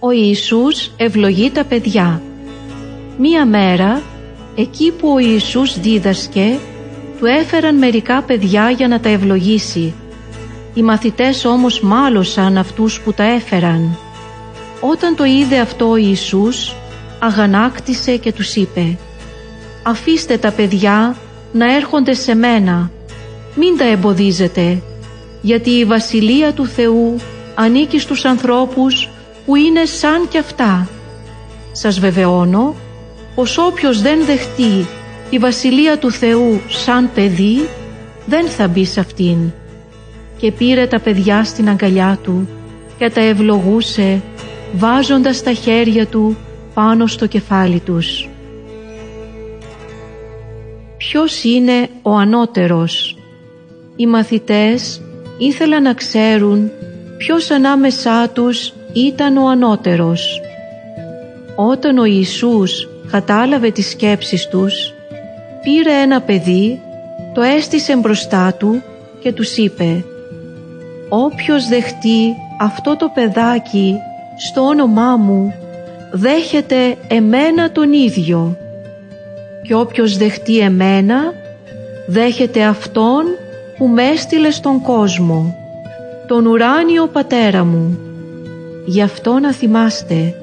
Ο 0.00 0.10
Ιησούς 0.10 0.90
ευλογεί 0.96 1.50
τα 1.50 1.64
παιδιά. 1.64 2.22
Μία 3.18 3.46
μέρα, 3.46 4.02
εκεί 4.56 4.92
που 4.92 5.08
ο 5.12 5.18
Ιησούς 5.18 5.80
δίδασκε, 5.80 6.58
του 7.18 7.26
έφεραν 7.26 7.78
μερικά 7.78 8.22
παιδιά 8.22 8.70
για 8.70 8.88
να 8.88 9.00
τα 9.00 9.08
ευλογήσει. 9.08 9.94
Οι 10.74 10.82
μαθητές 10.82 11.44
όμως 11.44 11.80
μάλωσαν 11.80 12.58
αυτούς 12.58 13.00
που 13.00 13.12
τα 13.12 13.24
έφεραν. 13.24 13.98
Όταν 14.80 15.16
το 15.16 15.24
είδε 15.24 15.58
αυτό 15.58 15.90
ο 15.90 15.96
Ιησούς, 15.96 16.74
αγανάκτησε 17.18 18.16
και 18.16 18.32
τους 18.32 18.56
είπε 18.56 18.98
«Αφήστε 19.82 20.36
τα 20.36 20.52
παιδιά 20.52 21.16
να 21.52 21.74
έρχονται 21.74 22.14
σε 22.14 22.34
μένα, 22.34 22.90
μην 23.54 23.76
τα 23.76 23.84
εμποδίζετε, 23.84 24.82
γιατί 25.42 25.70
η 25.70 25.84
Βασιλεία 25.84 26.52
του 26.52 26.66
Θεού 26.66 27.16
ανήκει 27.54 27.98
στους 27.98 28.24
ανθρώπους 28.24 29.08
που 29.48 29.56
είναι 29.56 29.84
σαν 29.84 30.28
κι 30.28 30.38
αυτά. 30.38 30.88
Σας 31.72 31.98
βεβαιώνω 31.98 32.74
πως 33.34 33.58
όποιος 33.58 34.02
δεν 34.02 34.24
δεχτεί 34.24 34.86
τη 35.30 35.38
Βασιλεία 35.38 35.98
του 35.98 36.10
Θεού 36.10 36.60
σαν 36.68 37.10
παιδί, 37.14 37.68
δεν 38.26 38.48
θα 38.48 38.68
μπει 38.68 38.84
σε 38.84 39.00
αυτήν. 39.00 39.36
Και 40.36 40.52
πήρε 40.52 40.86
τα 40.86 41.00
παιδιά 41.00 41.44
στην 41.44 41.68
αγκαλιά 41.68 42.18
του 42.22 42.48
και 42.98 43.10
τα 43.10 43.20
ευλογούσε 43.20 44.22
βάζοντας 44.72 45.42
τα 45.42 45.52
χέρια 45.52 46.06
του 46.06 46.36
πάνω 46.74 47.06
στο 47.06 47.26
κεφάλι 47.26 47.80
τους. 47.80 48.28
Ποιος 50.96 51.44
είναι 51.44 51.88
ο 52.02 52.14
ανώτερος; 52.14 53.16
Οι 53.96 54.06
μαθητές 54.06 55.02
ήθελαν 55.38 55.82
να 55.82 55.94
ξέρουν 55.94 56.70
ποιος 57.18 57.50
ανάμεσά 57.50 58.28
τους 58.28 58.72
ήταν 58.92 59.36
ο 59.36 59.48
ανώτερος. 59.48 60.40
Όταν 61.56 61.98
ο 61.98 62.04
Ιησούς 62.04 62.88
κατάλαβε 63.10 63.70
τις 63.70 63.90
σκέψεις 63.90 64.48
τους, 64.48 64.94
πήρε 65.62 65.92
ένα 66.02 66.20
παιδί, 66.20 66.80
το 67.34 67.42
έστησε 67.42 67.96
μπροστά 67.96 68.54
του 68.58 68.82
και 69.20 69.32
τους 69.32 69.56
είπε 69.56 70.04
«Όποιος 71.08 71.68
δεχτεί 71.68 72.34
αυτό 72.60 72.96
το 72.96 73.10
παιδάκι 73.14 73.94
στο 74.36 74.60
όνομά 74.60 75.16
μου, 75.16 75.54
δέχεται 76.12 76.96
εμένα 77.08 77.72
τον 77.72 77.92
ίδιο 77.92 78.56
και 79.62 79.74
όποιος 79.74 80.16
δεχτεί 80.16 80.58
εμένα, 80.58 81.32
δέχεται 82.06 82.62
Αυτόν 82.62 83.24
που 83.78 83.86
με 83.86 84.02
έστειλε 84.02 84.50
στον 84.50 84.82
κόσμο, 84.82 85.56
τον 86.26 86.46
ουράνιο 86.46 87.06
Πατέρα 87.06 87.64
μου. 87.64 88.07
Γι' 88.90 89.02
αυτό 89.02 89.38
να 89.38 89.52
θυμάστε, 89.52 90.34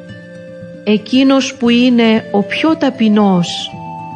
εκείνος 0.84 1.56
που 1.56 1.70
είναι 1.70 2.30
ο 2.32 2.44
πιο 2.44 2.76
ταπεινός 2.76 3.72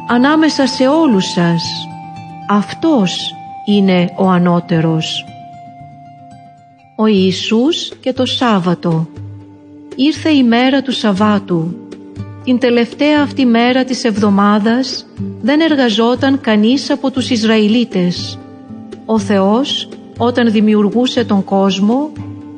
ανάμεσα 0.08 0.66
σε 0.66 0.88
όλους 0.88 1.24
σας, 1.24 1.62
αυτός 2.48 3.34
είναι 3.64 4.12
ο 4.16 4.28
ανώτερος. 4.28 5.24
Ο 6.96 7.06
Ιησούς 7.06 7.92
και 8.00 8.12
το 8.12 8.26
Σάββατο 8.26 9.08
Ήρθε 9.96 10.30
η 10.30 10.42
μέρα 10.42 10.82
του 10.82 10.92
Σαββάτου. 10.92 11.74
Την 12.44 12.58
τελευταία 12.58 13.22
αυτή 13.22 13.46
μέρα 13.46 13.84
της 13.84 14.04
εβδομάδας 14.04 15.06
δεν 15.40 15.60
εργαζόταν 15.60 16.40
κανείς 16.40 16.90
από 16.90 17.10
τους 17.10 17.30
Ισραηλίτες. 17.30 18.38
Ο 19.04 19.18
Θεός 19.18 19.88
όταν 20.18 20.50
δημιουργούσε 20.50 21.24
τον 21.24 21.44
κόσμο 21.44 22.12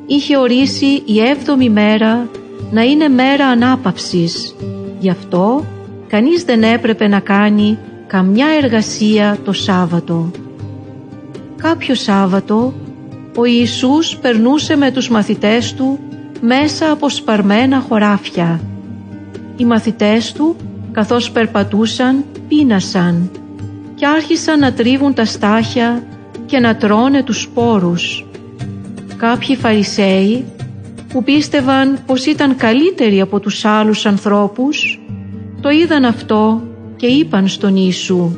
είχε 0.05 0.37
ορίσει 0.37 1.01
η 1.05 1.19
έβδομη 1.19 1.69
μέρα 1.69 2.27
να 2.71 2.81
είναι 2.81 3.07
μέρα 3.07 3.47
ανάπαυσης. 3.47 4.55
Γι' 4.99 5.09
αυτό 5.09 5.65
κανείς 6.07 6.43
δεν 6.43 6.63
έπρεπε 6.63 7.07
να 7.07 7.19
κάνει 7.19 7.77
καμιά 8.07 8.47
εργασία 8.61 9.37
το 9.45 9.51
Σάββατο. 9.51 10.31
Κάποιο 11.55 11.95
Σάββατο 11.95 12.73
ο 13.35 13.45
Ιησούς 13.45 14.17
περνούσε 14.17 14.75
με 14.75 14.91
τους 14.91 15.09
μαθητές 15.09 15.73
του 15.73 15.99
μέσα 16.41 16.91
από 16.91 17.09
σπαρμένα 17.09 17.79
χωράφια. 17.79 18.61
Οι 19.57 19.65
μαθητές 19.65 20.31
του 20.31 20.55
καθώς 20.91 21.31
περπατούσαν 21.31 22.25
πείνασαν 22.47 23.31
και 23.95 24.05
άρχισαν 24.05 24.59
να 24.59 24.73
τρίβουν 24.73 25.13
τα 25.13 25.25
στάχια 25.25 26.03
και 26.45 26.59
να 26.59 26.75
τρώνε 26.75 27.23
τους 27.23 27.41
σπόρους. 27.41 28.25
Κάποιοι 29.23 29.55
Φαρισαίοι 29.55 30.45
που 31.09 31.23
πίστευαν 31.23 31.99
πως 32.05 32.25
ήταν 32.25 32.55
καλύτεροι 32.55 33.21
από 33.21 33.39
τους 33.39 33.65
άλλους 33.65 34.05
ανθρώπους 34.05 35.01
το 35.61 35.69
είδαν 35.69 36.05
αυτό 36.05 36.61
και 36.95 37.05
είπαν 37.05 37.47
στον 37.47 37.75
Ιησού 37.75 38.37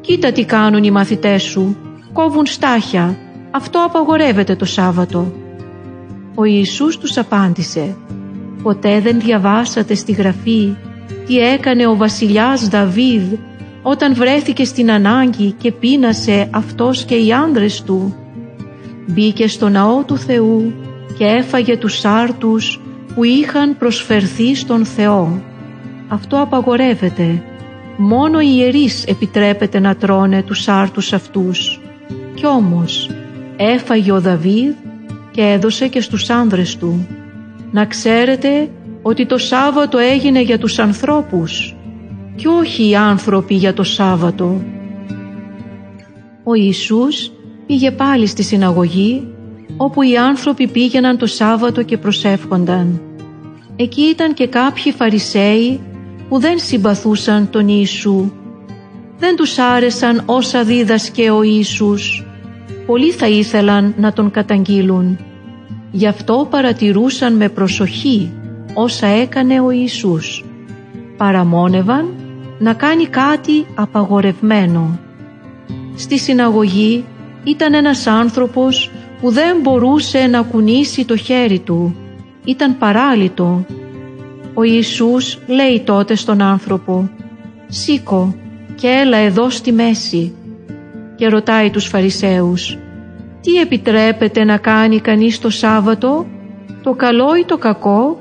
«Κοίτα 0.00 0.32
τι 0.32 0.44
κάνουν 0.44 0.84
οι 0.84 0.90
μαθητές 0.90 1.42
σου, 1.42 1.76
κόβουν 2.12 2.46
στάχια, 2.46 3.16
αυτό 3.50 3.84
απαγορεύεται 3.84 4.56
το 4.56 4.64
Σάββατο». 4.64 5.32
Ο 6.34 6.44
Ιησούς 6.44 6.98
τους 6.98 7.18
απάντησε 7.18 7.96
«Ποτέ 8.62 9.00
δεν 9.00 9.20
διαβάσατε 9.20 9.94
στη 9.94 10.12
Γραφή 10.12 10.74
τι 11.26 11.38
έκανε 11.38 11.86
ο 11.86 11.96
βασιλιάς 11.96 12.68
Δαβίδ 12.68 13.32
όταν 13.82 14.14
βρέθηκε 14.14 14.64
στην 14.64 14.90
ανάγκη 14.90 15.52
και 15.52 15.72
πείνασε 15.72 16.48
αυτός 16.50 17.04
και 17.04 17.14
οι 17.14 17.32
άνδρες 17.32 17.82
του. 17.82 18.23
Μπήκε 19.06 19.48
στο 19.48 19.68
ναό 19.68 20.02
του 20.02 20.16
Θεού 20.16 20.72
και 21.18 21.24
έφαγε 21.24 21.76
τους 21.76 22.04
άρτους 22.04 22.80
που 23.14 23.24
είχαν 23.24 23.76
προσφερθεί 23.78 24.54
στον 24.54 24.84
Θεό. 24.84 25.42
Αυτό 26.08 26.40
απαγορεύεται. 26.40 27.42
Μόνο 27.96 28.40
οι 28.40 28.54
ιερείς 28.56 29.04
επιτρέπεται 29.04 29.80
να 29.80 29.96
τρώνε 29.96 30.42
τους 30.42 30.68
άρτους 30.68 31.12
αυτούς. 31.12 31.80
Κι 32.34 32.46
όμως 32.46 33.10
έφαγε 33.56 34.12
ο 34.12 34.20
Δαβίδ 34.20 34.72
και 35.30 35.42
έδωσε 35.42 35.88
και 35.88 36.00
στους 36.00 36.30
άνδρες 36.30 36.76
του. 36.76 37.06
Να 37.70 37.86
ξέρετε 37.86 38.70
ότι 39.02 39.26
το 39.26 39.38
Σάββατο 39.38 39.98
έγινε 39.98 40.40
για 40.40 40.58
τους 40.58 40.78
ανθρώπους 40.78 41.76
και 42.34 42.48
όχι 42.48 42.88
οι 42.88 42.96
άνθρωποι 42.96 43.54
για 43.54 43.74
το 43.74 43.82
Σάββατο. 43.82 44.64
Ο 46.44 46.54
Ιησούς 46.54 47.32
πήγε 47.66 47.90
πάλι 47.90 48.26
στη 48.26 48.42
συναγωγή 48.42 49.28
όπου 49.76 50.02
οι 50.02 50.16
άνθρωποι 50.16 50.68
πήγαιναν 50.68 51.18
το 51.18 51.26
Σάββατο 51.26 51.82
και 51.82 51.98
προσεύχονταν. 51.98 53.00
Εκεί 53.76 54.02
ήταν 54.02 54.34
και 54.34 54.46
κάποιοι 54.46 54.92
Φαρισαίοι 54.92 55.80
που 56.28 56.38
δεν 56.38 56.58
συμπαθούσαν 56.58 57.50
τον 57.50 57.68
Ιησού. 57.68 58.30
Δεν 59.18 59.36
τους 59.36 59.58
άρεσαν 59.58 60.22
όσα 60.26 60.64
δίδασκε 60.64 61.30
ο 61.30 61.42
Ιησούς 61.42 62.24
πολλοί 62.86 63.10
θα 63.10 63.28
ήθελαν 63.28 63.94
να 63.98 64.12
τον 64.12 64.30
καταγγείλουν. 64.30 65.18
Γι' 65.90 66.06
αυτό 66.06 66.46
παρατηρούσαν 66.50 67.36
με 67.36 67.48
προσοχή 67.48 68.32
όσα 68.74 69.06
έκανε 69.06 69.60
ο 69.60 69.70
Ιησούς. 69.70 70.44
Παραμόνευαν 71.16 72.14
να 72.58 72.74
κάνει 72.74 73.06
κάτι 73.06 73.66
απαγορευμένο. 73.74 74.98
Στη 75.94 76.18
συναγωγή 76.18 77.04
ήταν 77.44 77.74
ένας 77.74 78.06
άνθρωπος 78.06 78.90
που 79.20 79.30
δεν 79.30 79.60
μπορούσε 79.60 80.26
να 80.26 80.42
κουνήσει 80.42 81.04
το 81.04 81.16
χέρι 81.16 81.58
του. 81.58 81.96
Ήταν 82.44 82.78
παράλυτο. 82.78 83.66
Ο 84.54 84.62
Ιησούς 84.62 85.38
λέει 85.46 85.80
τότε 85.80 86.14
στον 86.14 86.42
άνθρωπο 86.42 87.10
«Σήκω 87.66 88.34
και 88.74 88.88
έλα 88.88 89.16
εδώ 89.16 89.50
στη 89.50 89.72
μέση» 89.72 90.34
και 91.16 91.28
ρωτάει 91.28 91.70
τους 91.70 91.86
Φαρισαίους 91.86 92.78
«Τι 93.40 93.54
επιτρέπεται 93.60 94.44
να 94.44 94.56
κάνει 94.56 95.00
κανείς 95.00 95.38
το 95.38 95.50
Σάββατο, 95.50 96.26
το 96.82 96.92
καλό 96.92 97.36
ή 97.36 97.44
το 97.44 97.58
κακό, 97.58 98.20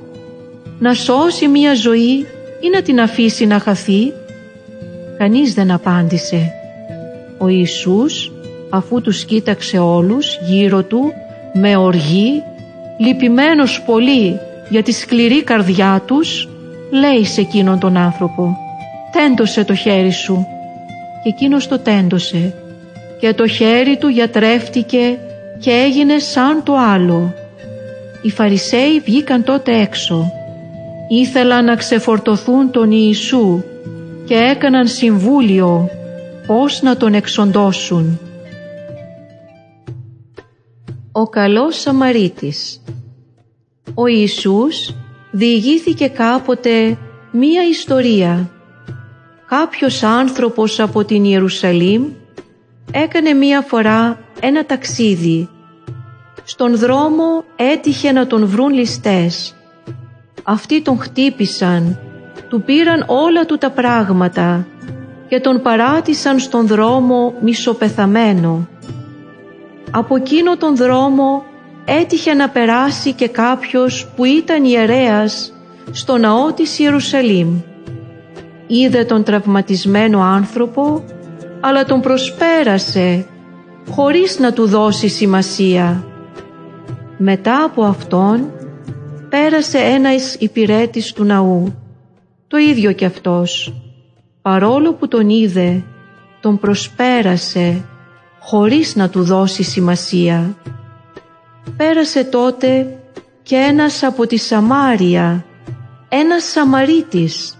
να 0.79 0.94
σώσει 0.94 1.47
μία 1.47 1.73
ζωή 1.73 2.25
ή 2.59 2.70
να 2.73 2.81
την 2.81 3.02
αφήσει 3.02 3.46
να 3.46 3.59
χαθεί» 3.59 4.11
Κανείς 5.17 5.53
δεν 5.53 5.72
απάντησε. 5.72 6.52
Ο 7.37 7.47
Ιησούς 7.47 8.31
αφού 8.73 9.02
τους 9.02 9.25
κοίταξε 9.25 9.78
όλους 9.78 10.40
γύρω 10.47 10.84
του 10.84 11.14
με 11.53 11.75
οργή, 11.75 12.43
λυπημένος 12.97 13.81
πολύ 13.85 14.40
για 14.70 14.84
τη 14.84 14.91
σκληρή 14.91 15.43
καρδιά 15.43 16.02
τους, 16.05 16.49
λέει 16.91 17.25
σε 17.25 17.41
εκείνον 17.41 17.79
τον 17.79 17.97
άνθρωπο 17.97 18.58
«Τέντωσε 19.11 19.64
το 19.64 19.75
χέρι 19.75 20.11
σου» 20.11 20.46
και 21.23 21.29
εκείνος 21.29 21.67
το 21.67 21.79
τέντωσε 21.79 22.53
και 23.20 23.34
το 23.34 23.47
χέρι 23.47 23.97
του 23.97 24.08
γιατρεύτηκε 24.08 25.17
και 25.59 25.72
έγινε 25.72 26.20
σαν 26.20 26.64
το 26.64 26.75
άλλο. 26.78 27.34
Οι 28.22 28.29
Φαρισαίοι 28.29 28.99
βγήκαν 29.05 29.43
τότε 29.43 29.81
έξω. 29.81 30.31
Ήθελαν 31.09 31.66
να 31.66 31.75
ξεφορτωθούν 31.75 32.72
τον 32.72 32.91
Ιησού 32.91 33.64
και 34.25 34.35
έκαναν 34.35 34.87
συμβούλιο 34.87 35.90
πώς 36.47 36.81
να 36.81 36.97
τον 36.97 37.14
εξοντώσουν. 37.14 38.20
Ο 41.15 41.27
καλός 41.27 41.79
Σαμαρίτης 41.79 42.81
Ο 43.93 44.07
Ιησούς 44.07 44.95
διηγήθηκε 45.31 46.07
κάποτε 46.07 46.97
μία 47.31 47.67
ιστορία. 47.69 48.49
Κάποιος 49.47 50.03
άνθρωπος 50.03 50.79
από 50.79 51.03
την 51.03 51.23
Ιερουσαλήμ 51.23 52.03
έκανε 52.91 53.33
μία 53.33 53.61
φορά 53.61 54.19
ένα 54.39 54.65
ταξίδι. 54.65 55.49
Στον 56.43 56.77
δρόμο 56.77 57.43
έτυχε 57.55 58.11
να 58.11 58.27
τον 58.27 58.45
βρουν 58.47 58.73
ληστές. 58.73 59.55
Αυτοί 60.43 60.81
τον 60.81 60.99
χτύπησαν, 60.99 61.99
του 62.49 62.61
πήραν 62.61 63.05
όλα 63.07 63.45
του 63.45 63.57
τα 63.57 63.71
πράγματα 63.71 64.67
και 65.27 65.39
τον 65.39 65.61
παράτησαν 65.61 66.39
στον 66.39 66.67
δρόμο 66.67 67.33
μισοπεθαμένο. 67.41 68.67
Από 69.95 70.16
εκείνο 70.16 70.57
τον 70.57 70.75
δρόμο 70.75 71.43
έτυχε 71.85 72.34
να 72.34 72.49
περάσει 72.49 73.13
και 73.13 73.28
κάποιος 73.28 74.07
που 74.16 74.25
ήταν 74.25 74.63
ιερέας 74.63 75.53
στο 75.91 76.17
ναό 76.17 76.53
της 76.53 76.79
Ιερουσαλήμ. 76.79 77.61
Είδε 78.67 79.03
τον 79.03 79.23
τραυματισμένο 79.23 80.22
άνθρωπο, 80.22 81.03
αλλά 81.59 81.85
τον 81.85 82.01
προσπέρασε 82.01 83.25
χωρίς 83.90 84.40
να 84.40 84.53
του 84.53 84.67
δώσει 84.67 85.07
σημασία. 85.07 86.03
Μετά 87.17 87.63
από 87.63 87.84
αυτόν 87.84 88.51
πέρασε 89.29 89.78
ένας 89.78 90.35
υπηρέτης 90.39 91.13
του 91.13 91.23
ναού, 91.23 91.73
το 92.47 92.57
ίδιο 92.57 92.91
κι 92.91 93.05
αυτός. 93.05 93.73
Παρόλο 94.41 94.93
που 94.93 95.07
τον 95.07 95.29
είδε, 95.29 95.84
τον 96.39 96.59
προσπέρασε 96.59 97.85
χωρίς 98.45 98.95
να 98.95 99.09
του 99.09 99.23
δώσει 99.23 99.63
σημασία. 99.63 100.55
Πέρασε 101.78 102.23
τότε 102.23 102.97
και 103.43 103.55
ένας 103.55 104.03
από 104.03 104.28
τη 104.28 104.37
Σαμάρια, 104.37 105.45
ένας 106.09 106.43
Σαμαρίτης. 106.43 107.57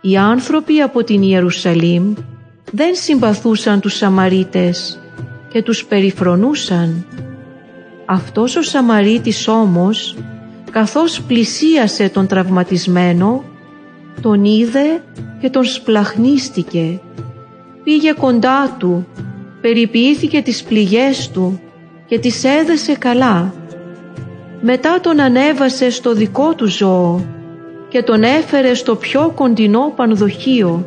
Οι 0.00 0.16
άνθρωποι 0.16 0.80
από 0.80 1.04
την 1.04 1.22
Ιερουσαλήμ 1.22 2.14
δεν 2.70 2.94
συμπαθούσαν 2.94 3.80
τους 3.80 3.96
Σαμαρίτες 3.96 5.00
και 5.48 5.62
τους 5.62 5.84
περιφρονούσαν. 5.84 7.06
Αυτός 8.06 8.56
ο 8.56 8.62
Σαμαρίτης 8.62 9.48
όμως, 9.48 10.16
καθώς 10.70 11.22
πλησίασε 11.22 12.08
τον 12.08 12.26
τραυματισμένο, 12.26 13.44
τον 14.20 14.44
είδε 14.44 15.02
και 15.40 15.50
τον 15.50 15.64
σπλαχνίστηκε. 15.64 17.00
Πήγε 17.84 18.12
κοντά 18.12 18.76
του, 18.78 19.06
περιποιήθηκε 19.64 20.42
τις 20.42 20.62
πληγές 20.62 21.30
του 21.30 21.60
και 22.06 22.18
τις 22.18 22.44
έδεσε 22.44 22.94
καλά. 22.94 23.54
Μετά 24.60 25.00
τον 25.00 25.20
ανέβασε 25.20 25.90
στο 25.90 26.14
δικό 26.14 26.54
του 26.54 26.66
ζώο 26.66 27.24
και 27.88 28.02
τον 28.02 28.22
έφερε 28.22 28.74
στο 28.74 28.96
πιο 28.96 29.32
κοντινό 29.34 29.92
πανδοχείο. 29.96 30.86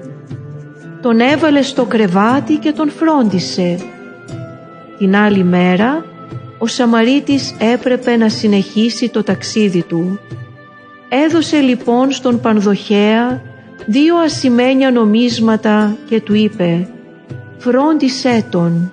Τον 1.02 1.20
έβαλε 1.20 1.62
στο 1.62 1.86
κρεβάτι 1.86 2.56
και 2.56 2.72
τον 2.72 2.90
φρόντισε. 2.90 3.80
Την 4.98 5.16
άλλη 5.16 5.44
μέρα 5.44 6.06
ο 6.58 6.68
Σαμαρίτης 6.68 7.56
έπρεπε 7.60 8.18
να 8.18 8.30
συνεχίσει 8.30 9.10
το 9.10 9.24
ταξίδι 9.24 9.82
του. 9.82 10.20
Έδωσε 11.10 11.60
λοιπόν 11.60 12.12
στον 12.12 12.40
Πανδοχέα 12.40 13.42
δύο 13.86 14.18
ασημένια 14.18 14.92
νομίσματα 14.92 15.98
και 16.10 16.22
του 16.22 16.34
είπε 16.34 16.88
«Φρόντισέ 17.58 18.46
τον 18.50 18.92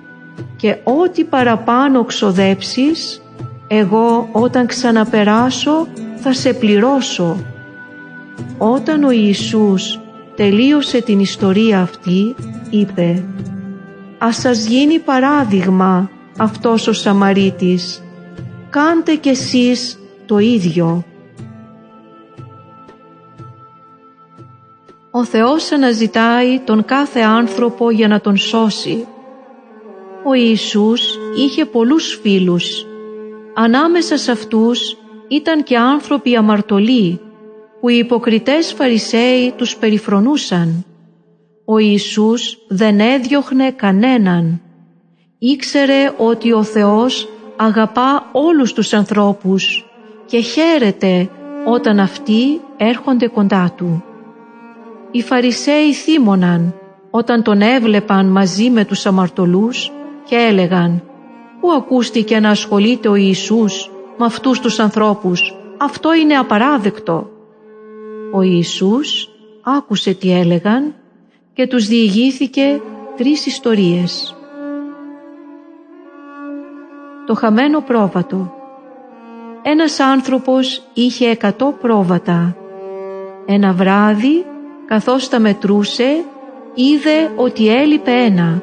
και 0.55 0.77
ό,τι 0.83 1.23
παραπάνω 1.23 2.03
ξοδέψεις, 2.03 3.21
εγώ 3.67 4.29
όταν 4.31 4.65
ξαναπεράσω 4.65 5.87
θα 6.15 6.33
σε 6.33 6.53
πληρώσω». 6.53 7.37
Όταν 8.57 9.03
ο 9.03 9.11
Ιησούς 9.11 9.99
τελείωσε 10.35 11.01
την 11.01 11.19
ιστορία 11.19 11.81
αυτή, 11.81 12.35
είπε 12.69 13.23
«Ας 14.17 14.35
σας 14.35 14.65
γίνει 14.65 14.99
παράδειγμα 14.99 16.09
αυτός 16.37 16.87
ο 16.87 16.93
Σαμαρίτης, 16.93 18.03
κάντε 18.69 19.15
κι 19.15 19.29
εσείς 19.29 19.99
το 20.25 20.37
ίδιο». 20.37 21.03
Ο 25.17 25.23
Θεός 25.23 25.71
αναζητάει 25.71 26.59
τον 26.59 26.85
κάθε 26.85 27.19
άνθρωπο 27.19 27.91
για 27.91 28.07
να 28.07 28.21
τον 28.21 28.37
σώσει. 28.37 29.07
Ο 30.23 30.33
Ιησούς 30.33 31.19
είχε 31.37 31.65
πολλούς 31.65 32.19
φίλους. 32.21 32.85
Ανάμεσα 33.55 34.17
σε 34.17 34.31
αυτούς 34.31 34.97
ήταν 35.27 35.63
και 35.63 35.77
άνθρωποι 35.77 36.35
αμαρτωλοί 36.35 37.19
που 37.79 37.89
οι 37.89 37.97
υποκριτές 37.97 38.73
Φαρισαίοι 38.73 39.53
τους 39.57 39.75
περιφρονούσαν. 39.77 40.85
Ο 41.65 41.77
Ιησούς 41.77 42.57
δεν 42.67 42.99
έδιωχνε 42.99 43.71
κανέναν. 43.71 44.61
Ήξερε 45.39 46.13
ότι 46.17 46.53
ο 46.53 46.63
Θεός 46.63 47.29
αγαπά 47.55 48.29
όλους 48.31 48.73
τους 48.73 48.93
ανθρώπους 48.93 49.85
και 50.25 50.39
χαίρεται 50.39 51.29
όταν 51.65 51.99
αυτοί 51.99 52.61
έρχονται 52.77 53.27
κοντά 53.27 53.73
Του. 53.77 54.03
Οι 55.15 55.21
Φαρισαίοι 55.21 55.93
θύμωναν 55.93 56.73
όταν 57.09 57.43
τον 57.43 57.61
έβλεπαν 57.61 58.25
μαζί 58.25 58.69
με 58.69 58.85
τους 58.85 59.05
αμαρτωλούς 59.05 59.91
και 60.25 60.35
έλεγαν 60.35 61.03
«Πού 61.59 61.71
ακούστηκε 61.71 62.39
να 62.39 62.49
ασχολείται 62.49 63.07
ο 63.07 63.15
Ιησούς 63.15 63.91
με 64.17 64.25
αυτούς 64.25 64.59
τους 64.59 64.79
ανθρώπους, 64.79 65.55
αυτό 65.77 66.13
είναι 66.13 66.37
απαράδεκτο». 66.37 67.29
Ο 68.31 68.41
Ιησούς 68.41 69.29
άκουσε 69.61 70.13
τι 70.13 70.31
έλεγαν 70.31 70.95
και 71.53 71.67
τους 71.67 71.87
διηγήθηκε 71.87 72.81
τρεις 73.17 73.45
ιστορίες. 73.45 74.35
Το 77.25 77.33
χαμένο 77.33 77.81
πρόβατο 77.81 78.53
Ένας 79.61 79.99
άνθρωπος 79.99 80.81
είχε 80.93 81.29
εκατό 81.29 81.77
πρόβατα. 81.81 82.55
Ένα 83.45 83.73
βράδυ 83.73 84.45
καθώς 84.87 85.29
τα 85.29 85.39
μετρούσε 85.39 86.23
είδε 86.73 87.31
ότι 87.35 87.67
έλειπε 87.67 88.11
ένα. 88.11 88.61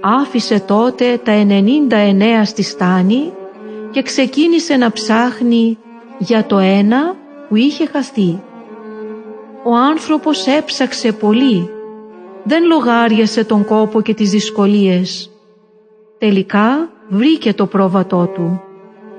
Άφησε 0.00 0.60
τότε 0.60 1.20
τα 1.24 1.46
99 1.48 2.42
στη 2.44 2.62
στάνη 2.62 3.32
και 3.90 4.02
ξεκίνησε 4.02 4.76
να 4.76 4.92
ψάχνει 4.92 5.78
για 6.18 6.44
το 6.44 6.58
ένα 6.58 7.16
που 7.48 7.56
είχε 7.56 7.86
χαθεί. 7.86 8.42
Ο 9.64 9.74
άνθρωπος 9.74 10.46
έψαξε 10.46 11.12
πολύ, 11.12 11.70
δεν 12.42 12.64
λογάριασε 12.64 13.44
τον 13.44 13.64
κόπο 13.64 14.00
και 14.00 14.14
τις 14.14 14.30
δυσκολίες. 14.30 15.30
Τελικά 16.18 16.90
βρήκε 17.08 17.54
το 17.54 17.66
πρόβατό 17.66 18.30
του. 18.34 18.62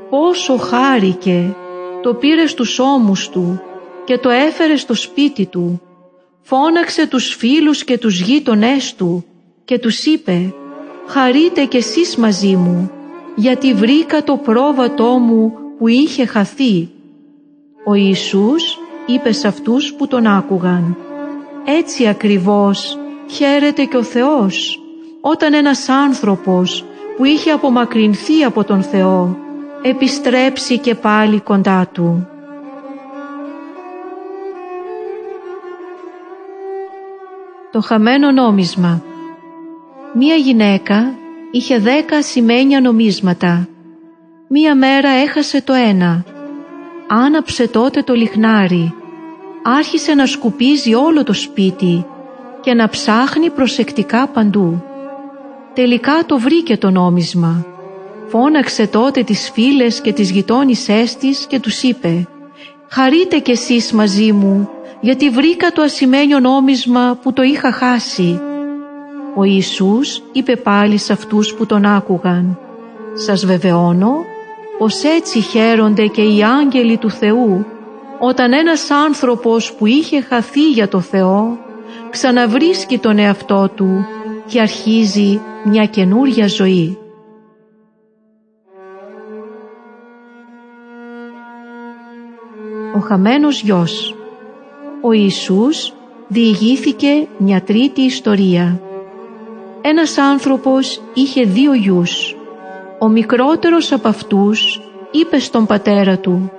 Πόσο 0.10 0.58
χάρηκε, 0.58 1.56
το 2.02 2.14
πήρε 2.14 2.48
στους 2.48 2.80
ώμους 2.80 3.30
του 3.30 3.62
και 4.06 4.18
το 4.18 4.30
έφερε 4.30 4.76
στο 4.76 4.94
σπίτι 4.94 5.46
του 5.46 5.82
φώναξε 6.50 7.08
τους 7.08 7.36
φίλους 7.36 7.84
και 7.84 7.98
τους 7.98 8.22
γείτονές 8.22 8.96
του 8.96 9.26
και 9.66 9.80
τους 9.80 10.06
είπε 10.06 10.54
«Χαρείτε 11.08 11.66
κι 11.66 11.78
εσείς 11.78 12.16
μαζί 12.16 12.56
μου, 12.56 12.92
γιατί 13.36 13.74
βρήκα 13.74 14.24
το 14.24 14.38
πρόβατό 14.38 15.18
μου 15.18 15.54
που 15.78 15.88
είχε 15.88 16.26
χαθεί». 16.26 16.90
Ο 17.86 17.94
Ιησούς 17.94 18.78
είπε 19.06 19.32
σε 19.32 19.48
αυτούς 19.48 19.94
που 19.94 20.08
τον 20.08 20.28
άκουγαν 20.28 20.98
«Έτσι 21.66 22.08
ακριβώς 22.08 22.98
χαίρεται 23.30 23.84
και 23.84 23.98
ο 23.98 24.04
Θεός 24.04 24.80
όταν 25.22 25.54
ένας 25.54 25.90
άνθρωπος 25.90 26.86
που 27.18 27.26
είχε 27.26 27.52
απομακρυνθεί 27.52 28.44
από 28.44 28.64
τον 28.64 28.84
Θεό 28.84 29.38
επιστρέψει 29.82 30.78
και 30.78 30.96
πάλι 30.96 31.40
κοντά 31.40 31.90
Του». 31.94 32.39
Το 37.80 37.86
χαμένο 37.86 38.32
νόμισμα 38.32 39.04
Μία 40.14 40.36
γυναίκα 40.36 41.14
είχε 41.52 41.78
δέκα 41.80 42.22
σημαίνια 42.22 42.82
νομίσματα. 42.82 43.68
Μία 44.48 44.76
μέρα 44.76 45.10
έχασε 45.10 45.62
το 45.62 45.74
ένα. 45.74 46.24
Άναψε 47.08 47.68
τότε 47.68 48.02
το 48.02 48.14
λιχνάρι. 48.14 48.94
Άρχισε 49.64 50.14
να 50.14 50.26
σκουπίζει 50.26 50.94
όλο 50.94 51.24
το 51.24 51.34
σπίτι 51.34 52.06
και 52.62 52.74
να 52.74 52.90
ψάχνει 52.90 53.50
προσεκτικά 53.50 54.28
παντού. 54.28 54.84
Τελικά 55.74 56.24
το 56.26 56.40
βρήκε 56.40 56.78
το 56.78 56.90
νόμισμα. 56.90 57.66
Φώναξε 58.28 58.88
τότε 58.88 59.24
τις 59.24 59.50
φίλες 59.54 60.02
και 60.02 60.14
τις 60.14 60.32
γειτόνισές 60.32 61.16
της 61.16 61.46
και 61.46 61.60
τους 61.60 61.84
είπε 61.84 62.28
«Χαρείτε 62.90 63.40
κι 63.40 63.52
εσείς 63.52 63.92
μαζί 63.92 64.32
μου 64.32 64.70
γιατί 65.02 65.30
βρήκα 65.30 65.72
το 65.72 65.82
ασημένιο 65.82 66.40
νόμισμα 66.40 67.20
που 67.22 67.34
το 67.34 67.42
είχα 67.42 67.72
χάσει. 67.72 68.40
Ο 69.36 69.44
Ιησούς 69.44 70.24
είπε 70.32 70.56
πάλι 70.56 70.98
σε 70.98 71.14
αυτούς 71.14 71.54
που 71.54 71.66
τον 71.66 71.86
άκουγαν 71.86 72.60
«Σας 73.14 73.46
βεβαιώνω 73.46 74.26
πως 74.78 75.04
έτσι 75.04 75.40
χαίρονται 75.40 76.06
και 76.08 76.22
οι 76.22 76.44
άγγελοι 76.44 76.98
του 76.98 77.10
Θεού 77.10 77.66
όταν 78.20 78.54
ένας 78.54 78.92
άνθρωπος 78.92 79.74
που 79.74 79.86
είχε 79.86 80.22
χαθεί 80.22 80.70
για 80.70 80.88
το 80.88 81.00
Θεό 81.00 81.58
ξαναβρίσκει 82.10 82.98
τον 82.98 83.18
εαυτό 83.18 83.70
του 83.76 84.06
και 84.46 84.62
αρχίζει 84.62 85.42
μια 85.64 85.86
καινούρια 85.86 86.48
ζωή. 86.48 86.98
Ο 92.96 93.00
χαμένος 93.00 93.62
γιος 93.62 94.19
Ο 95.02 95.12
Ιησούς 95.12 95.94
διηγήθηκε 96.28 97.28
μια 97.38 97.62
τρίτη 97.62 98.02
ιστορία. 98.02 98.82
Ένας 99.82 100.18
άνθρωπος 100.18 101.02
είχε 101.14 101.44
δύο 101.44 101.74
γιους. 101.74 102.36
Ο 103.00 103.08
μικρότερος 103.08 103.92
από 103.92 104.08
αυτούς 104.08 104.82
είπε 105.12 105.40
στον 105.40 105.66
πατέρα 105.66 106.18
του 106.18 106.52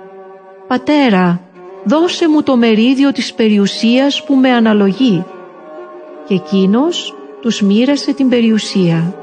«Πατέρα, 0.67 1.41
δώσε 1.83 2.29
μου 2.29 2.43
το 2.43 2.57
μερίδιο 2.57 3.11
της 3.11 3.33
περιουσίας 3.33 4.23
που 4.23 4.35
με 4.35 4.49
αναλογεί». 4.49 5.25
Και 6.27 6.33
εκείνος 6.33 7.15
τους 7.41 7.61
μοίρασε 7.61 8.13
την 8.13 8.29
περιουσία. 8.29 9.15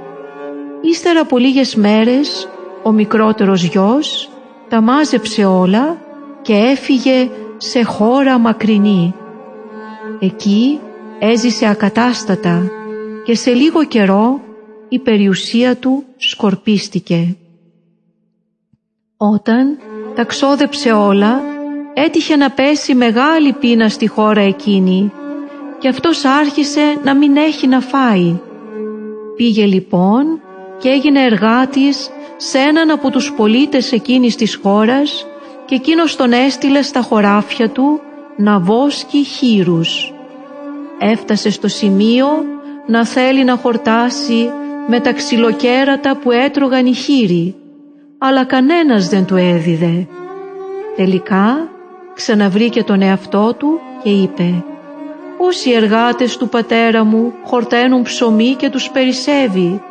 Ύστερα 0.81 1.21
από 1.21 1.39
λίγες 1.39 1.75
μέρες 1.75 2.49
ο 2.83 2.93
μικρότερος 2.93 3.63
γιος 3.63 4.31
τα 4.69 4.81
μάζεψε 4.81 5.45
όλα 5.45 5.97
και 6.43 6.55
έφυγε 6.55 7.31
σε 7.59 7.83
χώρα 7.83 8.39
μακρινή. 8.39 9.15
Εκεί 10.19 10.81
έζησε 11.19 11.69
ακατάστατα 11.69 12.71
και 13.25 13.35
σε 13.35 13.53
λίγο 13.53 13.85
καιρό 13.85 14.41
η 14.89 14.99
περιουσία 14.99 15.77
του 15.77 16.05
σκορπίστηκε. 16.17 17.37
Όταν 19.17 19.79
τα 20.15 20.25
ξόδεψε 20.25 20.93
όλα, 20.93 21.43
έτυχε 21.95 22.37
να 22.37 22.51
πέσει 22.51 22.95
μεγάλη 22.95 23.53
πείνα 23.53 23.89
στη 23.89 24.07
χώρα 24.07 24.41
εκείνη 24.41 25.13
και 25.79 25.89
αυτός 25.89 26.25
άρχισε 26.25 27.01
να 27.05 27.15
μην 27.15 27.37
έχει 27.37 27.67
να 27.67 27.81
φάει. 27.81 28.41
Πήγε 29.37 29.65
λοιπόν 29.65 30.41
και 30.79 30.89
έγινε 30.89 31.23
εργάτης 31.23 32.11
σε 32.37 32.59
έναν 32.59 32.91
από 32.91 33.11
τους 33.11 33.33
πολίτες 33.33 33.93
εκείνης 33.93 34.37
της 34.37 34.55
χώρας 34.63 35.27
και 35.69 35.75
εκείνος 35.75 36.17
τον 36.17 36.33
έστειλε 36.33 36.83
στα 36.83 37.01
χωράφια 37.01 37.71
του 37.71 38.01
να 38.37 38.59
βόσκει 38.59 39.23
χείρους. 39.25 40.15
Έφτασε 40.99 41.51
στο 41.51 41.69
σημείο 41.69 42.27
να 42.87 43.07
θέλει 43.07 43.45
να 43.45 43.57
χορτάσει 43.57 44.51
με 44.87 45.01
τα 45.01 45.13
ξυλοκέρατα 45.13 46.17
που 46.17 46.31
έτρωγαν 46.31 46.87
οι 46.87 46.95
χείροι, 46.95 47.55
αλλά 48.19 48.45
κανένας 48.45 49.09
δεν 49.09 49.25
του 49.25 49.37
έδιδε. 49.37 50.07
Τελικά 50.97 51.69
ξαναβρήκε 52.15 52.83
τον 52.83 53.03
εαυτό 53.03 53.55
του 53.59 53.81
και 54.03 54.09
είπε 54.09 54.65
«Όσοι 55.39 55.71
εργάτες 55.71 56.37
του 56.37 56.49
πατέρα 56.49 57.05
μου 57.05 57.33
χορταίνουν 57.45 58.03
ψωμί 58.03 58.55
και 58.55 58.71
τους 58.71 58.91
περισσεύει 58.91 59.83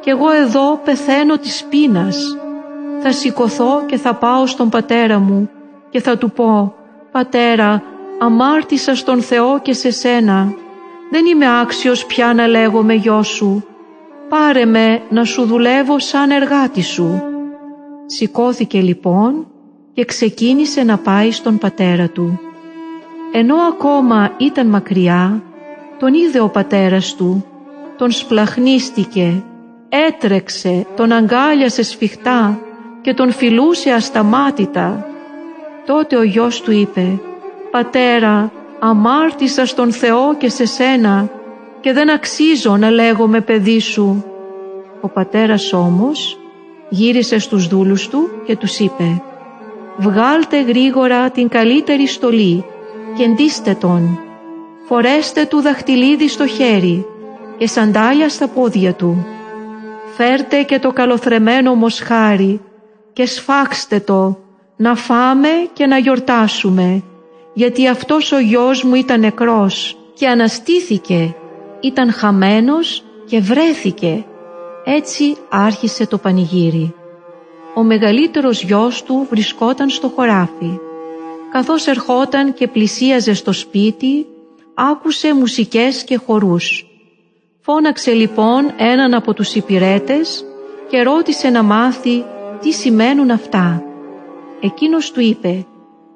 και 0.00 0.10
εγώ 0.10 0.30
εδώ 0.30 0.80
πεθαίνω 0.84 1.38
της 1.38 1.64
πείνας. 1.70 2.36
Θα 3.04 3.12
σηκωθώ 3.12 3.82
και 3.86 3.96
θα 3.96 4.14
πάω 4.14 4.46
στον 4.46 4.68
πατέρα 4.68 5.18
μου 5.18 5.50
και 5.90 6.00
θα 6.00 6.18
του 6.18 6.30
πω 6.30 6.74
«Πατέρα, 7.12 7.82
αμάρτησα 8.18 8.94
στον 8.94 9.22
Θεό 9.22 9.60
και 9.60 9.72
σε 9.72 9.90
σένα. 9.90 10.54
Δεν 11.10 11.26
είμαι 11.26 11.60
άξιος 11.60 12.06
πια 12.06 12.34
να 12.34 12.46
λέγομαι 12.46 12.94
γιο 12.94 13.22
σου. 13.22 13.64
Πάρε 14.28 14.64
με 14.64 15.02
να 15.08 15.24
σου 15.24 15.44
δουλεύω 15.44 15.98
σαν 15.98 16.30
εργάτη 16.30 16.82
σου». 16.82 17.22
Σηκώθηκε 18.06 18.80
λοιπόν 18.80 19.46
και 19.92 20.04
ξεκίνησε 20.04 20.82
να 20.82 20.98
πάει 20.98 21.30
στον 21.30 21.58
πατέρα 21.58 22.08
του. 22.08 22.40
Ενώ 23.32 23.56
ακόμα 23.56 24.32
ήταν 24.36 24.66
μακριά, 24.66 25.42
τον 25.98 26.14
είδε 26.14 26.40
ο 26.40 26.48
πατέρας 26.48 27.14
του, 27.14 27.44
τον 27.96 28.10
σπλαχνίστηκε, 28.10 29.42
έτρεξε, 29.88 30.86
τον 30.96 31.12
αγκάλιασε 31.12 31.82
σφιχτά 31.82 32.60
και 33.02 33.14
τον 33.14 33.32
φιλούσε 33.32 33.90
ασταμάτητα. 33.90 35.06
Τότε 35.86 36.16
ο 36.16 36.22
γιος 36.22 36.60
του 36.60 36.72
είπε 36.72 37.20
«Πατέρα, 37.70 38.52
αμάρτησα 38.78 39.66
στον 39.66 39.92
Θεό 39.92 40.34
και 40.34 40.48
σε 40.48 40.66
σένα 40.66 41.28
και 41.80 41.92
δεν 41.92 42.10
αξίζω 42.10 42.76
να 42.76 42.90
λέγομαι 42.90 43.40
παιδί 43.40 43.80
σου». 43.80 44.24
Ο 45.00 45.08
πατέρας 45.08 45.72
όμως 45.72 46.38
γύρισε 46.88 47.38
στους 47.38 47.66
δούλους 47.66 48.08
του 48.08 48.30
και 48.44 48.56
τους 48.56 48.78
είπε 48.78 49.22
«Βγάλτε 49.96 50.62
γρήγορα 50.62 51.30
την 51.30 51.48
καλύτερη 51.48 52.06
στολή 52.06 52.64
και 53.16 53.28
ντύστε 53.28 53.74
τον, 53.80 54.18
φορέστε 54.86 55.44
του 55.44 55.60
δαχτυλίδι 55.60 56.28
στο 56.28 56.46
χέρι 56.46 57.06
και 57.58 57.66
σαντάλια 57.66 58.28
στα 58.28 58.48
πόδια 58.48 58.92
του. 58.94 59.26
Φέρτε 60.16 60.62
και 60.62 60.78
το 60.78 60.92
καλοθρεμένο 60.92 61.74
μοσχάρι 61.74 62.60
και 63.12 63.26
σφάξτε 63.26 64.00
το, 64.00 64.38
να 64.76 64.94
φάμε 64.94 65.48
και 65.72 65.86
να 65.86 65.98
γιορτάσουμε, 65.98 67.02
γιατί 67.54 67.88
αυτός 67.88 68.32
ο 68.32 68.38
γιος 68.38 68.82
μου 68.82 68.94
ήταν 68.94 69.20
νεκρός 69.20 69.96
και 70.14 70.28
αναστήθηκε, 70.28 71.34
ήταν 71.80 72.12
χαμένος 72.12 73.04
και 73.26 73.40
βρέθηκε. 73.40 74.24
Έτσι 74.84 75.36
άρχισε 75.50 76.06
το 76.06 76.18
πανηγύρι. 76.18 76.94
Ο 77.74 77.82
μεγαλύτερος 77.82 78.62
γιος 78.62 79.02
του 79.02 79.26
βρισκόταν 79.30 79.90
στο 79.90 80.08
χωράφι. 80.08 80.78
Καθώς 81.52 81.86
ερχόταν 81.86 82.54
και 82.54 82.68
πλησίαζε 82.68 83.34
στο 83.34 83.52
σπίτι, 83.52 84.26
άκουσε 84.74 85.34
μουσικές 85.34 86.04
και 86.04 86.16
χορούς. 86.16 86.86
Φώναξε 87.60 88.12
λοιπόν 88.12 88.72
έναν 88.76 89.14
από 89.14 89.34
τους 89.34 89.54
υπηρέτες 89.54 90.44
και 90.88 91.02
ρώτησε 91.02 91.48
να 91.48 91.62
μάθει 91.62 92.24
τι 92.62 92.72
σημαίνουν 92.72 93.30
αυτά. 93.30 93.82
Εκείνος 94.60 95.10
του 95.10 95.20
είπε 95.20 95.66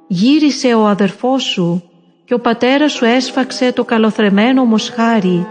«Γύρισε 0.06 0.74
ο 0.74 0.86
αδερφός 0.86 1.42
σου 1.42 1.82
και 2.24 2.34
ο 2.34 2.40
πατέρας 2.40 2.92
σου 2.92 3.04
έσφαξε 3.04 3.72
το 3.72 3.84
καλοθρεμένο 3.84 4.64
μοσχάρι 4.64 5.46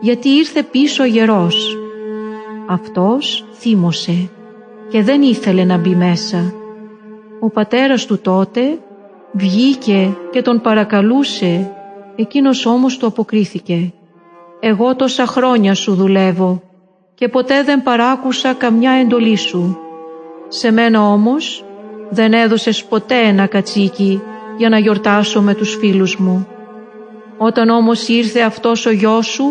γιατί 0.00 0.28
ήρθε 0.28 0.62
πίσω 0.62 1.04
γερός». 1.04 1.76
Αυτός 2.66 3.44
θύμωσε 3.52 4.30
και 4.88 5.02
δεν 5.02 5.22
ήθελε 5.22 5.64
να 5.64 5.78
μπει 5.78 5.94
μέσα. 5.94 6.52
Ο 7.40 7.50
πατέρας 7.50 8.06
του 8.06 8.18
τότε 8.18 8.78
βγήκε 9.32 10.16
και 10.30 10.42
τον 10.42 10.60
παρακαλούσε, 10.60 11.72
εκείνος 12.16 12.66
όμως 12.66 12.96
του 12.96 13.06
αποκρίθηκε 13.06 13.92
«Εγώ 14.60 14.96
τόσα 14.96 15.26
χρόνια 15.26 15.74
σου 15.74 15.94
δουλεύω 15.94 16.62
και 17.14 17.28
ποτέ 17.28 17.62
δεν 17.62 17.82
παράκουσα 17.82 18.52
καμιά 18.52 18.90
εντολή 18.90 19.36
σου. 19.36 19.78
Σε 20.52 20.70
μένα 20.70 21.02
όμως 21.02 21.64
δεν 22.10 22.32
έδωσες 22.32 22.84
ποτέ 22.84 23.18
ένα 23.18 23.46
κατσίκι 23.46 24.22
για 24.56 24.68
να 24.68 24.78
γιορτάσω 24.78 25.42
με 25.42 25.54
τους 25.54 25.74
φίλους 25.74 26.16
μου. 26.16 26.46
Όταν 27.38 27.68
όμως 27.68 28.08
ήρθε 28.08 28.40
αυτός 28.40 28.86
ο 28.86 28.90
γιος 28.90 29.26
σου 29.26 29.44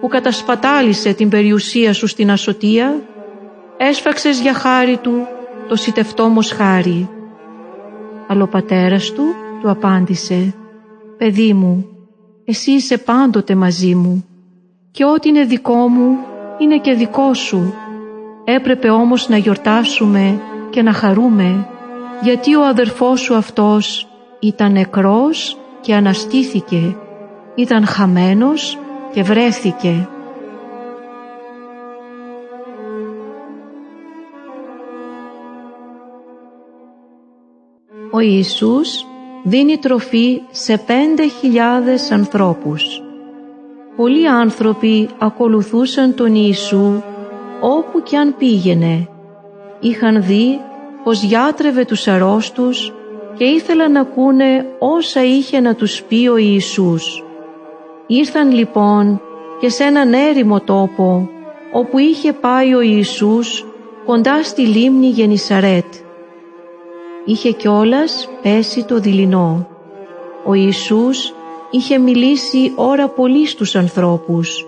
που 0.00 0.08
κατασπατάλησε 0.08 1.12
την 1.12 1.28
περιουσία 1.28 1.92
σου 1.92 2.06
στην 2.06 2.30
ασωτεία, 2.30 3.02
έσφαξες 3.76 4.40
για 4.40 4.54
χάρη 4.54 4.96
του 4.96 5.26
το 5.68 5.76
σιτευτό 5.76 6.28
μοσχάρι. 6.28 7.08
Αλλά 8.28 8.42
ο 8.42 8.46
πατέρας 8.48 9.10
του 9.10 9.24
του 9.60 9.70
απάντησε 9.70 10.54
«Παιδί 11.18 11.52
μου, 11.52 11.88
εσύ 12.44 12.70
είσαι 12.70 12.98
πάντοτε 12.98 13.54
μαζί 13.54 13.94
μου 13.94 14.24
και 14.90 15.04
ό,τι 15.04 15.28
είναι 15.28 15.44
δικό 15.44 15.88
μου 15.88 16.18
είναι 16.58 16.78
και 16.78 16.92
δικό 16.92 17.34
σου. 17.34 17.74
Έπρεπε 18.44 18.90
όμως 18.90 19.28
να 19.28 19.36
γιορτάσουμε 19.36 20.40
και 20.70 20.82
να 20.82 20.92
χαρούμε 20.92 21.68
γιατί 22.22 22.54
ο 22.54 22.64
αδερφός 22.64 23.20
σου 23.20 23.34
αυτός 23.34 24.08
ήταν 24.40 24.72
νεκρός 24.72 25.58
και 25.80 25.94
αναστήθηκε, 25.94 26.96
ήταν 27.54 27.86
χαμένος 27.86 28.78
και 29.12 29.22
βρέθηκε. 29.22 30.08
Ο 38.10 38.20
Ιησούς 38.20 39.06
δίνει 39.42 39.78
τροφή 39.78 40.42
σε 40.50 40.78
πέντε 40.78 41.28
χιλιάδες 41.28 42.10
ανθρώπους. 42.10 43.02
Πολλοί 43.96 44.28
άνθρωποι 44.28 45.08
ακολουθούσαν 45.18 46.14
τον 46.14 46.34
Ιησού 46.34 47.02
όπου 47.66 48.02
κι 48.02 48.16
αν 48.16 48.34
πήγαινε. 48.38 49.08
Είχαν 49.80 50.22
δει 50.22 50.60
πως 51.04 51.22
γιάτρευε 51.22 51.84
τους 51.84 52.08
αρρώστους 52.08 52.92
και 53.36 53.44
ήθελαν 53.44 53.92
να 53.92 54.00
ακούνε 54.00 54.66
όσα 54.78 55.24
είχε 55.24 55.60
να 55.60 55.74
τους 55.74 56.02
πει 56.02 56.28
ο 56.28 56.36
Ιησούς. 56.36 57.24
Ήρθαν 58.06 58.52
λοιπόν 58.52 59.20
και 59.60 59.68
σε 59.68 59.84
έναν 59.84 60.12
έρημο 60.12 60.60
τόπο 60.60 61.28
όπου 61.72 61.98
είχε 61.98 62.32
πάει 62.32 62.74
ο 62.74 62.80
Ιησούς 62.80 63.66
κοντά 64.06 64.42
στη 64.42 64.62
λίμνη 64.62 65.06
Γενισαρέτ. 65.06 65.94
είχε 67.24 67.50
κιόλας 67.50 68.28
πέσει 68.42 68.84
το 68.84 68.98
δειλινό. 68.98 69.68
Ο 70.44 70.54
Ιησούς 70.54 71.34
είχε 71.70 71.98
μιλήσει 71.98 72.72
ώρα 72.76 73.08
πολύ 73.08 73.46
στους 73.46 73.76
ανθρώπους 73.76 74.66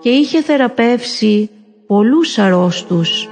και 0.00 0.08
είχε 0.08 0.42
θεραπεύσει 0.42 1.50
πολλούς 1.90 2.38
αρρώστους. 2.38 3.28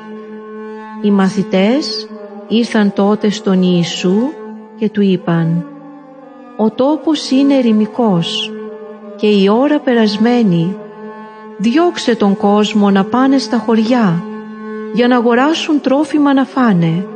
Οι 1.02 1.10
μαθητές 1.10 2.08
ήρθαν 2.48 2.92
τότε 2.92 3.30
στον 3.30 3.62
Ιησού 3.62 4.16
και 4.78 4.88
του 4.88 5.00
είπαν 5.00 5.66
«Ο 6.56 6.70
τόπος 6.70 7.30
είναι 7.30 7.54
ερημικός 7.54 8.52
και 9.16 9.26
η 9.26 9.48
ώρα 9.48 9.78
περασμένη. 9.78 10.76
Διώξε 11.56 12.16
τον 12.16 12.36
κόσμο 12.36 12.90
να 12.90 13.04
πάνε 13.04 13.38
στα 13.38 13.58
χωριά 13.58 14.22
για 14.94 15.08
να 15.08 15.16
αγοράσουν 15.16 15.80
τρόφιμα 15.80 16.34
να 16.34 16.44
φάνε». 16.44 17.06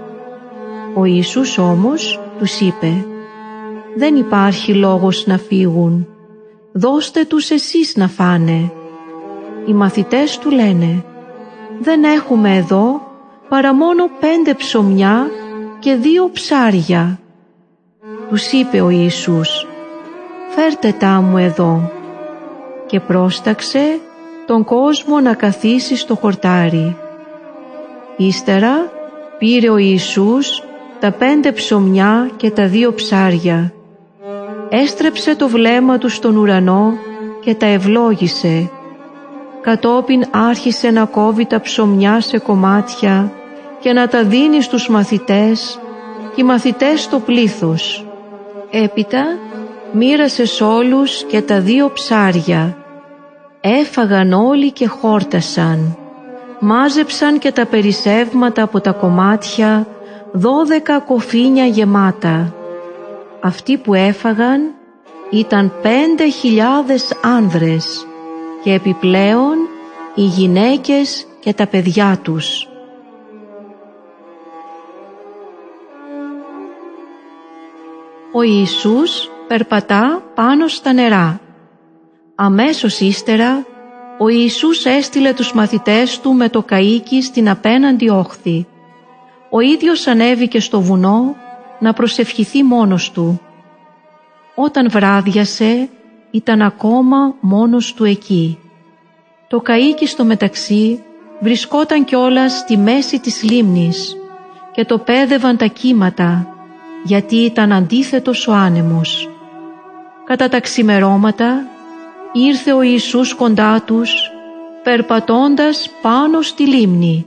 Ο 0.94 1.04
Ιησούς 1.04 1.58
όμως 1.58 2.20
τους 2.38 2.61
είπε 2.61 3.04
«Δεν 3.96 4.16
υπάρχει 4.16 4.75
λόγος 4.75 5.26
να 5.26 5.38
φύγουν. 5.38 6.06
Δώστε 6.72 7.25
τους 7.25 7.50
εσείς 7.50 7.96
να 7.96 8.08
φάνε». 8.08 8.72
Οι 9.66 9.72
μαθητές 9.72 10.38
του 10.38 10.50
λένε 10.50 11.04
«Δεν 11.84 12.04
έχουμε 12.04 12.56
εδώ 12.56 13.00
παρά 13.48 13.74
μόνο 13.74 14.10
πέντε 14.20 14.54
ψωμιά 14.54 15.30
και 15.78 15.94
δύο 15.94 16.30
ψάρια». 16.32 17.18
Τους 18.28 18.52
είπε 18.52 18.80
ο 18.80 18.90
Ιησούς 18.90 19.66
«Φέρτε 20.48 20.94
τα 20.98 21.20
μου 21.20 21.38
εδώ» 21.38 21.90
και 22.86 23.00
πρόσταξε 23.00 24.00
τον 24.46 24.64
κόσμο 24.64 25.20
να 25.20 25.34
καθίσει 25.34 25.96
στο 25.96 26.14
χορτάρι. 26.14 26.96
Ύστερα 28.16 28.92
πήρε 29.38 29.70
ο 29.70 29.76
Ιησούς 29.76 30.62
τα 31.00 31.10
πέντε 31.10 31.52
ψωμιά 31.52 32.30
και 32.36 32.50
τα 32.50 32.66
δύο 32.66 32.94
ψάρια. 32.94 33.72
Έστρεψε 34.68 35.36
το 35.36 35.48
βλέμμα 35.48 35.98
του 35.98 36.08
στον 36.08 36.36
ουρανό 36.36 36.92
και 37.40 37.54
τα 37.54 37.66
ευλόγησε. 37.66 38.70
Κατόπιν 39.62 40.25
άρχισε 40.31 40.90
να 40.90 41.04
κόβει 41.04 41.47
τα 41.47 41.61
ψωμιά 41.61 42.21
σε 42.21 42.38
κομμάτια 42.38 43.33
και 43.81 43.92
να 43.92 44.09
τα 44.09 44.25
δίνει 44.25 44.62
στους 44.62 44.88
μαθητές 44.88 45.81
και 46.35 46.40
οι 46.40 46.45
μαθητές 46.45 47.02
στο 47.02 47.19
πλήθος. 47.19 48.07
Έπειτα 48.71 49.25
μοίρασε 49.92 50.47
σ' 50.47 50.61
όλους 50.61 51.25
και 51.25 51.42
τα 51.42 51.61
δύο 51.61 51.92
ψάρια. 51.92 52.76
Έφαγαν 53.61 54.33
όλοι 54.33 54.73
και 54.73 54.87
χόρτασαν. 54.87 55.97
Μάζεψαν 56.59 57.38
και 57.38 57.52
τα 57.52 57.66
περισσεύματα 57.66 58.62
από 58.62 58.81
τα 58.81 58.92
κομμάτια 58.92 59.87
δώδεκα 60.33 61.00
κοφίνια 61.00 61.64
γεμάτα. 61.64 62.54
Αυτοί 63.40 63.76
που 63.78 63.95
έφαγαν 63.95 64.61
ήταν 65.31 65.73
πέντε 65.83 66.31
χιλιάδες 66.31 67.14
άνδρες 67.23 68.07
και 68.62 68.73
επιπλέον 68.73 69.57
οι 70.14 70.23
γυναίκες 70.23 71.26
και 71.40 71.54
τα 71.54 71.66
παιδιά 71.66 72.19
τους. 72.23 72.69
Ο 78.33 78.42
Ιησούς 78.42 79.31
περπατά 79.49 80.23
πάνω 80.35 80.69
στα 80.69 80.92
νερά. 80.92 81.40
Αμέσως 82.35 83.00
ύστερα 83.00 83.66
ο 84.19 84.28
Ιησούς 84.28 84.85
έστειλε 84.85 85.33
τους 85.33 85.52
μαθητές 85.52 86.21
του 86.21 86.33
με 86.33 86.49
το 86.49 86.64
καΐκι 86.71 87.23
στην 87.23 87.49
απέναντι 87.49 88.09
όχθη 88.09 88.66
ο 89.54 89.61
ίδιος 89.61 90.07
ανέβηκε 90.07 90.61
στο 90.61 90.81
βουνό 90.81 91.37
να 91.78 91.92
προσευχηθεί 91.92 92.62
μόνος 92.62 93.11
του. 93.11 93.40
Όταν 94.54 94.90
βράδιασε 94.90 95.88
ήταν 96.31 96.62
ακόμα 96.62 97.35
μόνος 97.40 97.95
του 97.95 98.04
εκεί. 98.04 98.58
Το 99.52 99.62
καΐκι 99.67 100.06
στο 100.06 100.25
μεταξύ 100.25 101.02
βρισκόταν 101.41 102.04
κιόλας 102.04 102.52
στη 102.52 102.76
μέση 102.76 103.21
της 103.21 103.43
λίμνης 103.43 104.17
και 104.73 104.84
το 104.84 104.99
πέδευαν 104.99 105.56
τα 105.56 105.67
κύματα 105.67 106.47
γιατί 107.04 107.36
ήταν 107.36 107.73
αντίθετος 107.73 108.49
ο 108.49 108.52
άνεμος. 108.52 109.28
Κατά 110.25 110.49
τα 110.49 110.60
ξημερώματα 110.60 111.67
ήρθε 112.32 112.73
ο 112.73 112.82
Ιησούς 112.82 113.34
κοντά 113.34 113.82
τους 113.82 114.30
περπατώντας 114.82 115.91
πάνω 116.02 116.43
στη 116.43 116.67
λίμνη. 116.67 117.26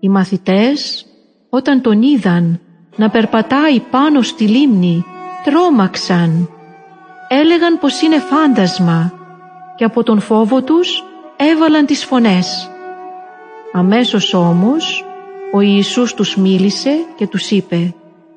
Οι 0.00 0.08
μαθητές 0.08 1.06
όταν 1.50 1.80
τον 1.80 2.02
είδαν 2.02 2.60
να 2.96 3.10
περπατάει 3.10 3.80
πάνω 3.80 4.22
στη 4.22 4.44
λίμνη, 4.44 5.04
τρόμαξαν. 5.44 6.48
Έλεγαν 7.28 7.78
πως 7.78 8.00
είναι 8.00 8.18
φάντασμα 8.18 9.12
και 9.76 9.84
από 9.84 10.02
τον 10.02 10.20
φόβο 10.20 10.62
τους 10.62 11.04
έβαλαν 11.50 11.86
τις 11.86 12.04
φωνές. 12.04 12.70
Αμέσως 13.72 14.34
όμως 14.34 15.04
ο 15.52 15.60
Ιησούς 15.60 16.14
τους 16.14 16.36
μίλησε 16.36 17.04
και 17.16 17.26
τους 17.26 17.50
είπε 17.50 17.94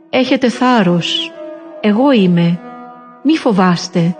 «Έχετε 0.10 0.50
θάρρος, 0.50 1.32
εγώ 1.82 2.12
είμαι, 2.12 2.60
μη 3.24 3.38
φοβάστε». 3.38 4.15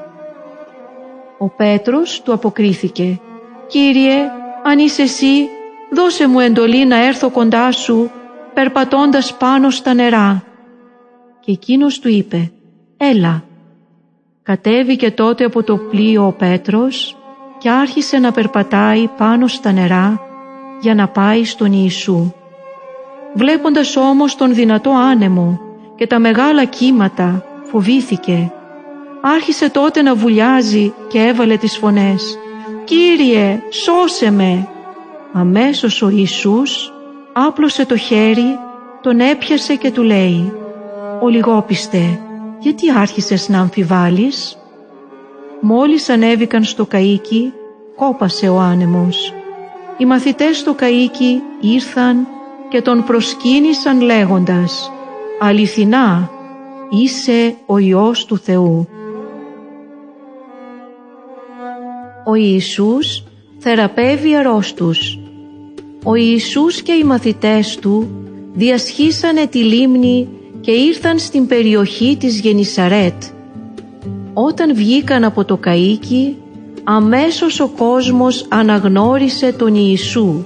Ο 1.38 1.50
Πέτρος 1.50 2.22
του 2.22 2.34
αποκρίθηκε 2.34 3.20
«Κύριε, 3.68 4.16
αν 4.64 4.80
είσαι 4.80 5.02
εσύ, 5.02 5.48
δώσε 5.92 6.28
μου 6.28 6.40
εντολή 6.40 6.86
να 6.86 7.06
έρθω 7.06 7.30
κοντά 7.30 7.72
σου 7.72 8.12
περπατώντας 8.54 9.34
πάνω 9.38 9.70
στα 9.70 9.94
νερά. 9.94 10.44
Και 11.40 11.52
εκείνος 11.52 12.00
του 12.00 12.10
είπε 12.10 12.52
«Έλα». 12.98 13.44
Κατέβηκε 14.44 15.12
τότε 15.12 15.44
από 15.44 15.64
το 15.64 15.78
πλοίο 15.78 16.26
ο 16.26 16.32
Πέτρος 16.32 17.18
και 17.66 17.72
άρχισε 17.72 18.18
να 18.20 18.32
περπατάει 18.32 19.08
πάνω 19.18 19.48
στα 19.48 19.72
νερά 19.72 20.22
για 20.82 20.96
να 20.96 21.08
πάει 21.08 21.46
στον 21.46 21.72
Ιησού. 21.72 22.32
Βλέποντας 23.34 23.96
όμως 23.96 24.36
τον 24.36 24.54
δυνατό 24.54 24.90
άνεμο 24.90 25.60
και 25.96 26.08
τα 26.08 26.20
μεγάλα 26.20 26.66
κύματα 26.66 27.46
φοβήθηκε. 27.64 28.52
Άρχισε 29.22 29.70
τότε 29.70 30.02
να 30.02 30.16
βουλιάζει 30.16 30.94
και 31.08 31.20
έβαλε 31.20 31.58
τις 31.58 31.78
φωνές 31.78 32.38
«Κύριε, 32.84 33.62
σώσε 33.70 34.32
με!» 34.32 34.68
Αμέσως 35.34 36.02
ο 36.02 36.10
Ιησούς 36.10 36.94
άπλωσε 37.34 37.86
το 37.86 37.98
χέρι, 37.98 38.60
τον 39.02 39.20
έπιασε 39.20 39.76
και 39.76 39.92
του 39.92 40.04
λέει 40.04 40.54
«Ο 41.22 41.28
λιγόπιστε, 41.28 42.20
γιατί 42.60 42.92
άρχισες 42.92 43.50
να 43.50 43.60
αμφιβάλλεις» 43.60 44.58
Μόλις 45.68 46.10
ανέβηκαν 46.10 46.64
στο 46.64 46.88
καΐκι, 46.92 47.52
κόπασε 47.96 48.50
ο 48.50 48.60
άνεμος. 48.60 49.34
Οι 49.98 50.06
μαθητές 50.06 50.58
στο 50.58 50.76
καΐκι 50.80 51.42
ήρθαν 51.60 52.28
και 52.70 52.82
τον 52.82 53.04
προσκύνησαν 53.04 54.02
λέγοντας 54.02 54.92
«Αληθινά, 55.40 56.30
είσαι 56.90 57.56
ο 57.66 57.78
Υιός 57.78 58.26
του 58.26 58.38
Θεού». 58.38 58.88
Ο 62.26 62.36
Ιησούς 62.36 63.24
θεραπεύει 63.58 64.36
αρρώστους 64.36 65.20
ο 66.04 66.16
Ιησούς 66.16 66.82
και 66.82 66.92
οι 66.92 67.04
μαθητές 67.04 67.76
Του 67.76 68.10
διασχίσανε 68.54 69.48
τη 69.48 69.64
λίμνη 69.64 70.28
και 70.62 70.72
ήρθαν 70.72 71.20
στην 71.20 71.48
περιοχή 71.48 72.18
της 72.20 72.40
Γενισαρέτ. 72.40 73.35
Όταν 74.38 74.76
βγήκαν 74.76 75.24
από 75.24 75.46
το 75.46 75.60
καΐκι, 75.66 76.34
αμέσως 76.84 77.60
ο 77.60 77.68
κόσμος 77.68 78.46
αναγνώρισε 78.50 79.52
τον 79.52 79.76
Ιησού. 79.76 80.44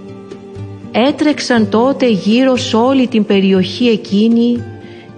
Έτρεξαν 0.91 1.69
τότε 1.69 2.08
γύρω 2.08 2.56
σε 2.56 2.75
όλη 2.75 3.08
την 3.08 3.25
περιοχή 3.25 3.86
εκείνη 3.86 4.63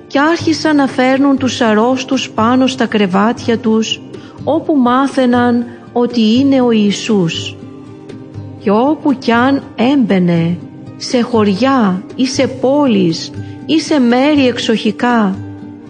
και 0.07 0.19
άρχισαν 0.19 0.75
να 0.75 0.87
φέρνουν 0.87 1.37
τους 1.37 1.61
αρρώστους 1.61 2.29
πάνω 2.29 2.67
στα 2.67 2.85
κρεβάτια 2.85 3.57
τους 3.57 4.01
όπου 4.43 4.75
μάθαιναν 4.75 5.65
ότι 5.93 6.21
είναι 6.21 6.61
ο 6.61 6.71
Ιησούς 6.71 7.55
και 8.59 8.71
όπου 8.71 9.13
κι 9.17 9.31
αν 9.31 9.63
έμπαινε 9.75 10.57
σε 10.97 11.21
χωριά 11.21 12.03
ή 12.15 12.27
σε 12.27 12.47
πόλεις 12.47 13.31
ή 13.65 13.79
σε 13.79 13.99
μέρη 13.99 14.47
εξοχικά 14.47 15.35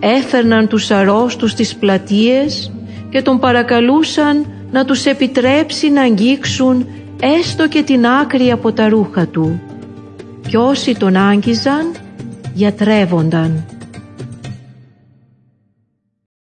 έφερναν 0.02 0.68
τους 0.68 0.92
αρρώστους 0.92 1.52
στις 1.52 1.76
πλατείες 1.76 2.72
και 3.10 3.22
τον 3.22 3.40
παρακαλούσαν 3.40 4.46
να 4.72 4.86
τους 4.86 5.06
επιτρέψει 5.06 5.90
να 5.90 6.02
αγγίξουν 6.02 6.88
έστω 7.22 7.68
και 7.68 7.84
την 7.84 8.06
άκρη 8.06 8.52
από 8.52 8.72
τα 8.72 8.90
ρούχα 8.90 9.28
του. 9.28 9.62
Κι 10.48 10.56
όσοι 10.56 10.98
τον 10.98 11.16
άγγιζαν 11.16 11.92
γιατρεύονταν. 12.54 13.66